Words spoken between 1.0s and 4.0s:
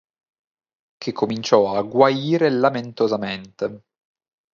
cominciò a guaire lamentosamente.